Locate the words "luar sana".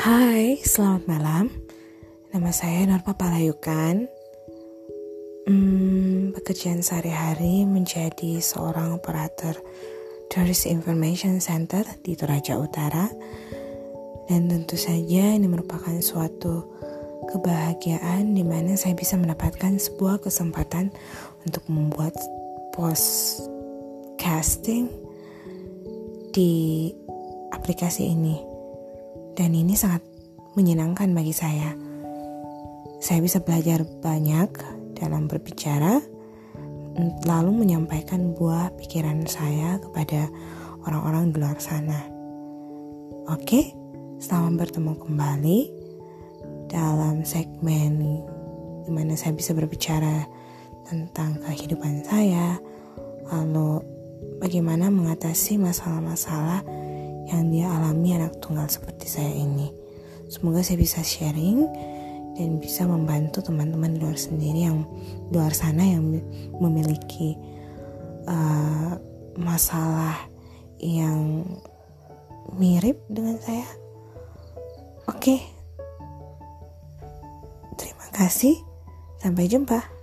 41.40-42.00, 65.34-65.82